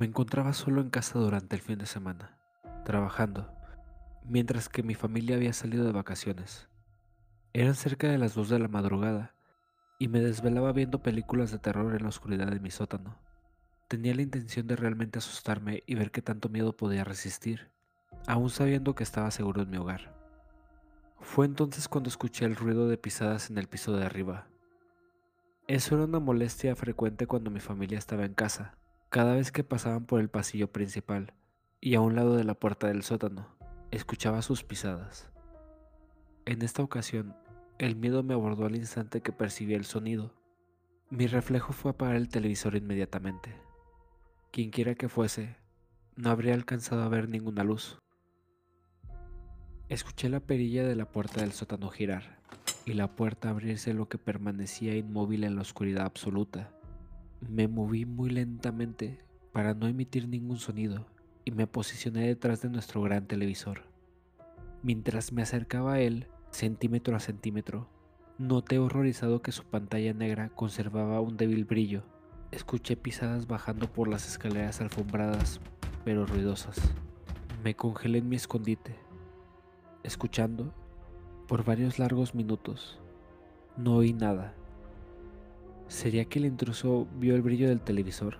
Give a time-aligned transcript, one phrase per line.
[0.00, 2.38] Me encontraba solo en casa durante el fin de semana,
[2.86, 3.52] trabajando,
[4.24, 6.70] mientras que mi familia había salido de vacaciones.
[7.52, 9.34] Eran cerca de las 2 de la madrugada
[9.98, 13.29] y me desvelaba viendo películas de terror en la oscuridad de mi sótano.
[13.90, 17.72] Tenía la intención de realmente asustarme y ver qué tanto miedo podía resistir,
[18.28, 20.14] aún sabiendo que estaba seguro en mi hogar.
[21.18, 24.46] Fue entonces cuando escuché el ruido de pisadas en el piso de arriba.
[25.66, 30.06] Eso era una molestia frecuente cuando mi familia estaba en casa, cada vez que pasaban
[30.06, 31.34] por el pasillo principal
[31.80, 33.48] y a un lado de la puerta del sótano,
[33.90, 35.32] escuchaba sus pisadas.
[36.44, 37.34] En esta ocasión,
[37.78, 40.32] el miedo me abordó al instante que percibí el sonido.
[41.10, 43.68] Mi reflejo fue apagar el televisor inmediatamente.
[44.52, 45.54] Quienquiera que fuese,
[46.16, 48.00] no habría alcanzado a ver ninguna luz.
[49.88, 52.40] Escuché la perilla de la puerta del sótano girar
[52.84, 56.72] y la puerta abrirse lo que permanecía inmóvil en la oscuridad absoluta.
[57.48, 59.20] Me moví muy lentamente
[59.52, 61.06] para no emitir ningún sonido
[61.44, 63.84] y me posicioné detrás de nuestro gran televisor.
[64.82, 67.88] Mientras me acercaba a él, centímetro a centímetro,
[68.36, 72.02] noté horrorizado que su pantalla negra conservaba un débil brillo.
[72.50, 75.60] Escuché pisadas bajando por las escaleras alfombradas,
[76.04, 76.78] pero ruidosas.
[77.62, 78.96] Me congelé en mi escondite,
[80.02, 80.72] escuchando
[81.46, 82.98] por varios largos minutos.
[83.76, 84.54] No oí nada
[85.90, 88.36] ¿Sería que el intruso vio el brillo del televisor?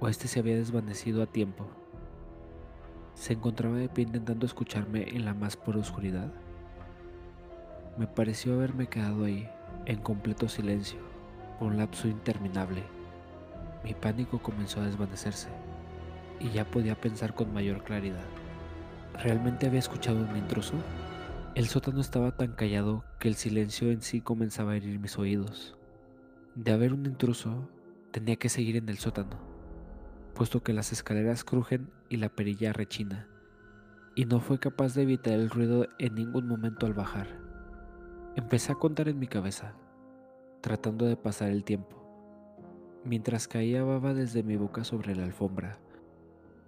[0.00, 1.66] ¿O este se había desvanecido a tiempo?
[3.12, 6.32] Se encontraba de pie intentando escucharme en la más pura oscuridad.
[7.98, 9.46] Me pareció haberme quedado ahí,
[9.84, 11.00] en completo silencio,
[11.58, 12.82] por un lapso interminable.
[13.84, 15.48] Mi pánico comenzó a desvanecerse
[16.40, 18.24] y ya podía pensar con mayor claridad.
[19.22, 20.74] ¿Realmente había escuchado un intruso?
[21.54, 25.76] El sótano estaba tan callado que el silencio en sí comenzaba a herir mis oídos.
[26.54, 27.70] De haber un intruso,
[28.10, 29.38] tenía que seguir en el sótano,
[30.34, 33.26] puesto que las escaleras crujen y la perilla rechina,
[34.14, 37.38] y no fue capaz de evitar el ruido en ningún momento al bajar.
[38.36, 39.74] Empecé a contar en mi cabeza,
[40.60, 41.96] tratando de pasar el tiempo,
[43.04, 45.78] mientras caía baba desde mi boca sobre la alfombra.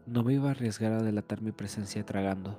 [0.07, 2.59] No me iba a arriesgar a delatar mi presencia tragando.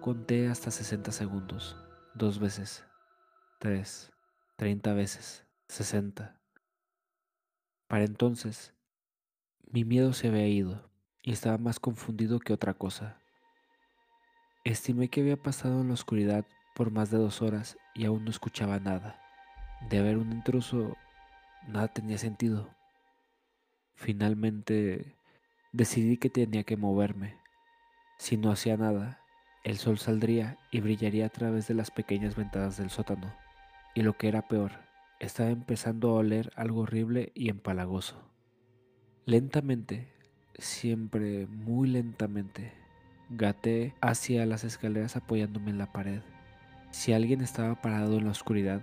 [0.00, 1.76] Conté hasta 60 segundos,
[2.14, 2.84] dos veces,
[3.58, 4.12] tres,
[4.56, 5.46] treinta veces.
[5.68, 6.40] 60.
[7.88, 8.72] Para entonces,
[9.70, 10.90] mi miedo se había ido
[11.22, 13.20] y estaba más confundido que otra cosa.
[14.64, 18.30] Estimé que había pasado en la oscuridad por más de dos horas y aún no
[18.30, 19.20] escuchaba nada.
[19.80, 20.96] De haber un intruso,
[21.68, 22.70] nada tenía sentido.
[23.94, 25.16] Finalmente,
[25.72, 27.38] decidí que tenía que moverme.
[28.18, 29.20] Si no hacía nada,
[29.64, 33.34] el sol saldría y brillaría a través de las pequeñas ventanas del sótano.
[33.94, 34.72] Y lo que era peor,
[35.20, 38.30] estaba empezando a oler algo horrible y empalagoso.
[39.24, 40.08] Lentamente,
[40.58, 42.72] siempre muy lentamente,
[43.30, 46.20] gaté hacia las escaleras apoyándome en la pared.
[46.90, 48.82] Si alguien estaba parado en la oscuridad,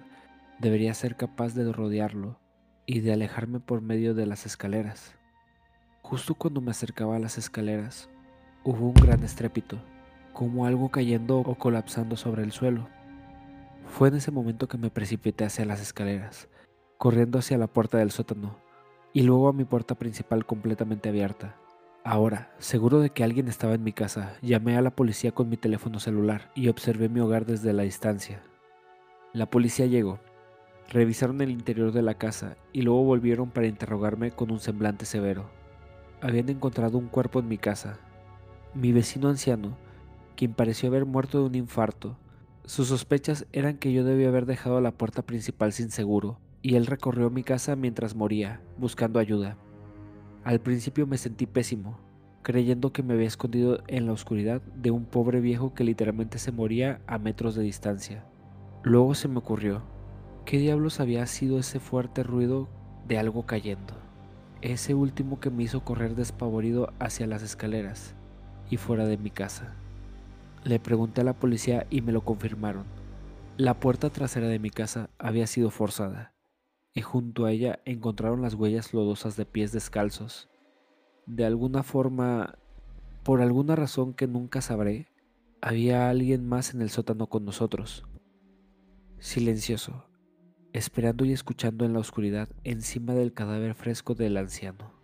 [0.59, 2.39] debería ser capaz de rodearlo
[2.85, 5.15] y de alejarme por medio de las escaleras.
[6.01, 8.09] Justo cuando me acercaba a las escaleras,
[8.63, 9.79] hubo un gran estrépito,
[10.33, 12.87] como algo cayendo o colapsando sobre el suelo.
[13.87, 16.49] Fue en ese momento que me precipité hacia las escaleras,
[16.97, 18.57] corriendo hacia la puerta del sótano
[19.13, 21.55] y luego a mi puerta principal completamente abierta.
[22.03, 25.55] Ahora, seguro de que alguien estaba en mi casa, llamé a la policía con mi
[25.55, 28.41] teléfono celular y observé mi hogar desde la distancia.
[29.31, 30.19] La policía llegó,
[30.89, 35.49] revisaron el interior de la casa y luego volvieron para interrogarme con un semblante severo.
[36.21, 37.99] Habían encontrado un cuerpo en mi casa.
[38.73, 39.77] Mi vecino anciano,
[40.35, 42.17] quien pareció haber muerto de un infarto,
[42.65, 46.85] sus sospechas eran que yo debía haber dejado la puerta principal sin seguro, y él
[46.85, 49.57] recorrió mi casa mientras moría, buscando ayuda.
[50.45, 51.99] Al principio me sentí pésimo,
[52.41, 56.51] creyendo que me había escondido en la oscuridad de un pobre viejo que literalmente se
[56.51, 58.25] moría a metros de distancia.
[58.83, 59.83] Luego se me ocurrió,
[60.45, 62.67] ¿qué diablos había sido ese fuerte ruido
[63.07, 63.93] de algo cayendo?
[64.61, 68.15] Ese último que me hizo correr despavorido hacia las escaleras
[68.69, 69.73] y fuera de mi casa.
[70.63, 72.85] Le pregunté a la policía y me lo confirmaron.
[73.57, 76.33] La puerta trasera de mi casa había sido forzada
[76.93, 80.49] y junto a ella encontraron las huellas lodosas de pies descalzos.
[81.25, 82.57] De alguna forma,
[83.23, 85.07] por alguna razón que nunca sabré,
[85.61, 88.03] había alguien más en el sótano con nosotros.
[89.19, 90.05] Silencioso,
[90.73, 95.02] esperando y escuchando en la oscuridad encima del cadáver fresco del anciano.